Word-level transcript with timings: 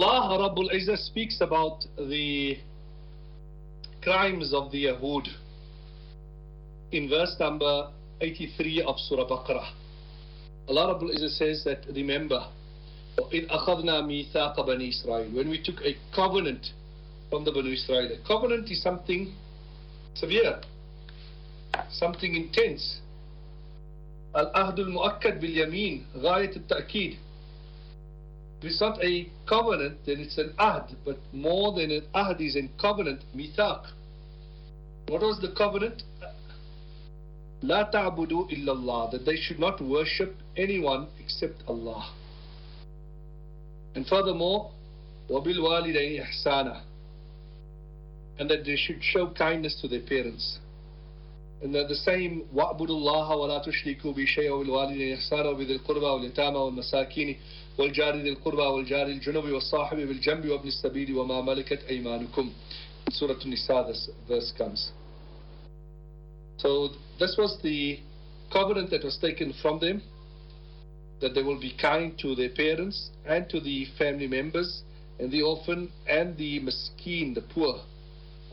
Allah 0.00 0.38
Rabbul 0.38 0.70
Izzah 0.74 0.98
speaks 0.98 1.40
about 1.40 1.84
the 1.98 2.58
crimes 4.02 4.52
of 4.52 4.70
the 4.72 4.84
Yahud 4.86 5.26
in 6.92 7.08
verse 7.08 7.36
number 7.38 7.90
83 8.20 8.82
of 8.82 8.98
Surah 8.98 9.28
Baqarah. 9.28 9.70
Allah 10.68 10.94
Rabbul 10.94 11.14
Izzah 11.14 11.30
says 11.36 11.64
that 11.64 11.84
remember 11.94 12.46
إِذْ 13.32 13.48
أَخَذْنَا 13.48 14.02
مِيثَاقَ 14.04 14.56
بَنِي 14.56 14.92
إِسْرَائِيل 14.92 15.34
When 15.34 15.48
we 15.48 15.62
took 15.62 15.80
a 15.82 15.96
covenant 16.14 16.66
from 17.30 17.44
the 17.44 17.52
Banu 17.52 17.70
Israel. 17.72 18.08
A 18.12 18.26
covenant 18.26 18.70
is 18.70 18.82
something 18.82 19.32
severe, 20.14 20.60
something 21.90 22.34
intense. 22.34 23.00
العهد 24.36 24.78
المؤكد 24.78 25.40
باليمين 25.40 26.06
غاية 26.16 26.56
التأكيد 26.56 27.12
if 27.12 27.18
it's 28.63 28.79
not 28.79 29.03
a 29.03 29.27
covenant, 29.49 29.97
then 30.05 30.19
it's 30.19 30.37
an 30.37 30.53
ahd, 30.59 30.95
but 31.03 31.17
more 31.33 31.73
than 31.73 31.89
an 31.91 32.03
ahd 32.13 32.41
is 32.41 32.55
a 32.55 32.69
covenant, 32.79 33.21
mithaq. 33.35 33.85
What 35.07 35.21
was 35.21 35.39
the 35.41 35.51
covenant? 35.57 36.03
La 37.63 37.83
ta'budu 37.83 38.49
illallah, 38.51 39.11
that 39.11 39.25
they 39.25 39.35
should 39.35 39.59
not 39.59 39.81
worship 39.81 40.35
anyone 40.55 41.07
except 41.19 41.63
Allah. 41.67 42.11
And 43.95 44.07
furthermore, 44.07 44.71
wabil 45.29 45.59
walidayn 45.59 46.21
ihsana, 46.21 46.81
and 48.39 48.49
that 48.49 48.63
they 48.63 48.75
should 48.75 49.03
show 49.03 49.31
kindness 49.31 49.79
to 49.81 49.87
their 49.87 50.01
parents 50.01 50.59
And 51.62 51.74
that 51.74 51.88
the 51.88 51.96
same 51.96 52.44
وَاعْبُدُوا 52.54 52.88
اللَّهَ 52.88 53.30
وَلَا 53.30 53.58
تُشْرِكُوا 53.64 54.14
بِشَيْءٍ 54.14 54.50
وَبِالْوَالِدَيْنِ 54.50 55.14
إِحْسَانًا 55.14 55.48
وَبِذِي 55.48 55.72
الْقُرْبَى 55.72 56.06
وَالْيَتَامَى 56.06 56.58
وَالْمَسَاكِينِ 56.58 57.36
والجار 57.78 58.16
ذي 58.16 58.28
القربى 58.28 58.62
والجار 58.62 59.06
الجنوب 59.06 59.44
والصاحب 59.44 59.96
بالجنب 59.96 60.48
وابن 60.48 60.68
السبيل 60.68 61.18
وما 61.18 61.40
ملكت 61.40 61.80
أيمانكم 61.88 62.52
Surah 63.12 63.36
An-Nisa 63.44 63.84
this 63.86 64.10
verse 64.28 64.52
comes. 64.58 64.90
So 66.56 66.88
this 67.20 67.36
was 67.38 67.56
the 67.62 68.00
covenant 68.52 68.90
that 68.90 69.04
was 69.04 69.16
taken 69.18 69.52
from 69.62 69.78
them 69.78 70.02
that 71.20 71.34
they 71.34 71.42
will 71.42 71.60
be 71.60 71.72
kind 71.80 72.18
to 72.18 72.34
their 72.34 72.48
parents 72.48 73.10
and 73.24 73.48
to 73.48 73.60
the 73.60 73.86
family 73.98 74.26
members 74.26 74.82
and 75.20 75.30
the 75.30 75.42
orphan 75.42 75.90
and 76.08 76.36
the 76.36 76.60
miskeen, 76.60 77.34
the 77.34 77.42
poor. 77.54 77.80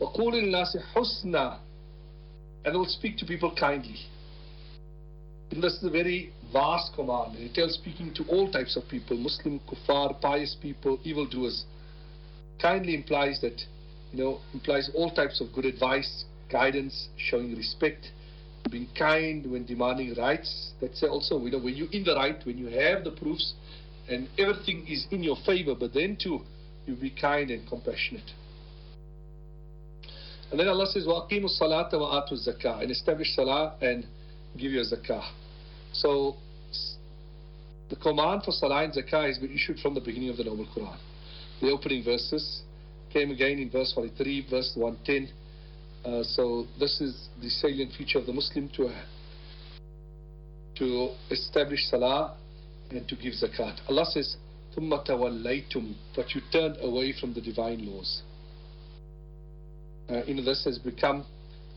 وَقُولِ 0.00 0.34
النَّاسِ 0.34 0.76
حُسْنًا 0.94 1.58
and 2.65 2.75
will 2.75 2.85
speak 2.85 3.17
to 3.17 3.25
people 3.25 3.53
kindly. 3.57 3.95
This 5.51 5.73
is 5.73 5.83
a 5.83 5.89
very 5.89 6.31
vast 6.53 6.93
command. 6.93 7.35
It 7.37 7.53
tells 7.55 7.73
speaking 7.73 8.13
to 8.15 8.23
all 8.25 8.51
types 8.51 8.77
of 8.77 8.87
people, 8.87 9.17
Muslim, 9.17 9.59
kuffar, 9.67 10.19
pious 10.21 10.55
people, 10.61 10.99
evildoers. 11.03 11.65
Kindly 12.61 12.93
implies 12.93 13.39
that, 13.41 13.59
you 14.11 14.23
know, 14.23 14.39
implies 14.53 14.91
all 14.93 15.09
types 15.09 15.41
of 15.41 15.47
good 15.53 15.65
advice, 15.65 16.25
guidance, 16.51 17.09
showing 17.17 17.55
respect, 17.55 18.11
being 18.69 18.87
kind 18.97 19.49
when 19.49 19.65
demanding 19.65 20.13
rights. 20.15 20.73
That's 20.81 21.01
also, 21.03 21.43
you 21.43 21.51
know, 21.51 21.59
when 21.59 21.75
you're 21.75 21.91
in 21.91 22.03
the 22.03 22.15
right, 22.15 22.39
when 22.45 22.57
you 22.57 22.67
have 22.67 23.03
the 23.03 23.11
proofs 23.11 23.53
and 24.07 24.27
everything 24.37 24.85
is 24.87 25.07
in 25.11 25.23
your 25.23 25.37
favor, 25.45 25.75
but 25.79 25.93
then 25.93 26.17
too, 26.21 26.41
you 26.85 26.95
be 26.95 27.09
kind 27.09 27.49
and 27.51 27.67
compassionate. 27.67 28.31
And 30.50 30.60
then 30.60 30.68
Allah 30.68 30.86
says, 30.86 31.04
وَأَقِيمُوا 31.04 31.50
الصَّلَاةَ 31.60 31.92
وَآتُوا 31.92 32.32
الزَّكَاةَ 32.32 32.82
And 32.82 32.90
establish 32.90 33.34
salah 33.34 33.74
and 33.80 34.06
give 34.56 34.72
your 34.72 34.84
zakah. 34.84 35.24
So 35.92 36.36
the 37.90 37.96
command 37.96 38.42
for 38.44 38.52
salah 38.52 38.84
and 38.84 38.92
zakah 38.92 39.26
has 39.26 39.38
been 39.38 39.52
issued 39.52 39.78
from 39.80 39.94
the 39.94 40.00
beginning 40.00 40.30
of 40.30 40.36
the 40.36 40.44
Noble 40.44 40.66
Quran. 40.76 40.96
The 41.60 41.70
opening 41.70 42.04
verses 42.04 42.62
came 43.12 43.30
again 43.30 43.58
in 43.58 43.70
verse 43.70 43.92
43, 43.94 44.46
verse 44.50 44.72
110. 44.76 45.32
Uh, 46.04 46.22
so 46.22 46.66
this 46.78 47.00
is 47.00 47.28
the 47.40 47.48
salient 47.48 47.92
feature 47.96 48.18
of 48.18 48.26
the 48.26 48.32
Muslim 48.32 48.68
to 48.76 48.90
to 50.76 51.10
establish 51.30 51.88
salah 51.88 52.36
and 52.90 53.08
to 53.08 53.16
give 53.16 53.32
zakat. 53.34 53.78
Allah 53.88 54.04
says, 54.06 54.36
ثُمَّ 54.76 54.90
تَوَلَّيْتُمْ 55.06 55.94
But 56.16 56.34
you 56.34 56.40
turned 56.52 56.76
away 56.80 57.14
from 57.18 57.32
the 57.32 57.40
divine 57.40 57.86
laws. 57.86 58.22
uh, 60.09 60.21
has 60.65 60.79
become 60.79 61.25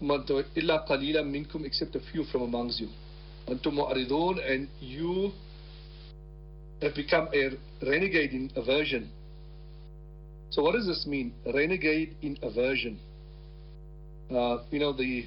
illa 0.01 0.85
qalila 0.89 1.23
minkum 1.23 1.65
except 1.65 1.95
a 1.95 2.01
few 2.13 2.25
from 2.25 2.43
amongst 2.43 2.81
you. 2.81 2.89
Antum 3.49 3.75
mu'aridun 3.75 4.39
and 4.51 4.69
you 4.81 5.33
have 6.81 6.95
become 6.95 7.29
a 7.35 7.51
renegade 7.87 8.33
in 8.33 8.51
aversion. 8.57 9.11
So 10.51 10.63
what 10.63 10.73
does 10.73 10.87
this 10.87 11.07
mean? 11.07 11.33
Renegade 11.47 12.17
in 12.23 12.39
aversion. 12.43 12.99
Uh, 14.31 14.59
you 14.71 14.81
know 14.81 14.93
the 14.93 15.27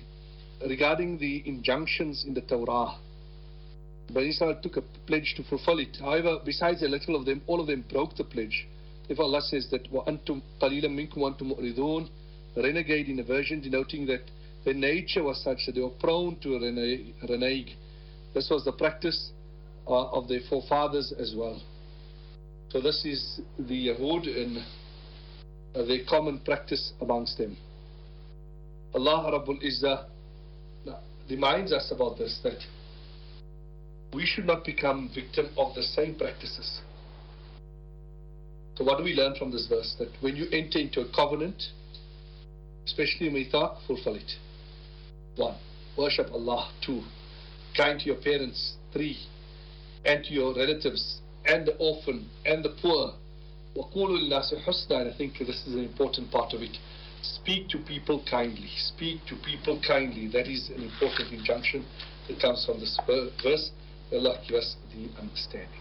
regarding 0.68 1.18
the 1.20 1.44
injunctions 1.46 2.26
in 2.28 2.34
the 2.34 2.42
Torah. 2.42 2.98
Bani 4.14 4.30
Israel 4.30 4.60
took 4.62 4.78
a 4.78 4.84
pledge 5.08 5.34
to 5.38 5.44
fulfill 5.44 5.80
it. 5.80 5.98
However, 6.00 6.38
besides 6.46 6.84
a 6.84 6.88
little 6.88 7.16
of 7.16 7.26
them, 7.26 7.42
all 7.48 7.60
of 7.60 7.68
them 7.68 7.84
broke 7.90 8.16
the 8.16 8.24
pledge. 8.24 8.68
If 9.10 9.20
Allah 9.20 9.42
says 9.42 9.68
that 9.72 9.92
wa 9.92 10.06
antum 10.06 10.42
minkum 10.62 11.18
antum 11.18 11.56
mu'ridun 11.56 12.10
renegade 12.62 13.10
in 13.10 13.20
a 13.20 13.24
version 13.24 13.62
denoting 13.62 14.06
that 14.08 14.22
their 14.64 14.74
nature 14.74 15.24
was 15.24 15.42
such 15.44 15.60
that 15.66 15.74
they 15.76 15.82
were 15.82 15.90
prone 15.90 16.38
to 16.42 16.58
renege. 16.58 17.78
This 18.34 18.50
was 18.50 18.66
the 18.66 18.72
practice 18.72 19.32
uh, 19.88 20.10
of 20.12 20.28
their 20.28 20.42
forefathers 20.50 21.14
as 21.20 21.34
well. 21.38 21.62
So 22.70 22.82
this 22.82 23.06
is 23.06 23.42
the 23.60 23.88
Yahud 23.90 24.28
and 24.28 24.58
uh, 25.76 25.86
their 25.86 26.00
common 26.10 26.40
practice 26.40 26.94
amongst 27.02 27.38
them. 27.38 27.56
Allah 28.94 29.32
Rabbul 29.32 29.62
Izzah 29.64 30.06
reminds 31.30 31.72
us 31.72 31.92
about 31.92 32.18
this 32.18 32.40
that 32.44 32.60
we 34.14 34.26
should 34.26 34.46
not 34.46 34.64
become 34.64 35.10
victim 35.14 35.48
of 35.58 35.76
the 35.76 35.84
same 35.84 36.16
practices. 36.16 36.82
So 38.76 38.84
what 38.84 38.98
do 38.98 39.04
we 39.04 39.14
learn 39.14 39.36
from 39.36 39.52
this 39.52 39.68
verse? 39.68 39.96
That 40.00 40.10
when 40.22 40.36
you 40.36 40.46
enter 40.52 40.80
into 40.80 41.02
a 41.02 41.12
covenant, 41.14 41.62
especially 42.87 43.31
mithaq, 43.31 43.79
fulfill 43.87 44.17
it. 44.17 44.33
One, 45.37 45.57
worship 45.97 46.31
Allah. 46.33 46.71
Two, 46.85 47.03
kind 47.77 47.99
to 48.01 48.07
your 48.07 48.17
parents. 48.17 48.75
Three, 48.93 49.19
and 50.05 50.25
to 50.25 50.33
your 50.33 50.55
relatives, 50.55 51.21
and 51.47 51.67
the 51.67 51.77
orphan, 51.77 52.29
and 52.45 52.65
the 52.65 52.75
poor. 52.83 53.15
وَقُولُوا 53.77 54.19
لِلنَّاسِ 54.19 54.65
حُسْنًا 54.65 55.01
And 55.03 55.15
I 55.15 55.17
think 55.17 55.39
this 55.39 55.65
is 55.67 55.75
an 55.75 55.85
important 55.85 56.31
part 56.33 56.53
of 56.55 56.63
it. 56.63 56.77
Speak 57.23 57.69
to 57.69 57.79
people 57.79 58.25
kindly. 58.29 58.71
Speak 58.77 59.21
to 59.29 59.37
people 59.37 59.81
kindly. 59.87 60.27
That 60.29 60.49
is 60.49 60.71
an 60.71 60.83
important 60.83 61.33
injunction 61.33 61.85
that 62.27 62.41
comes 62.41 62.65
from 62.65 62.81
this 62.81 62.99
verse. 63.07 63.71
Allah 64.13 64.41
give 64.49 64.57
us 64.57 64.77
the 64.93 65.09
understanding. 65.21 65.81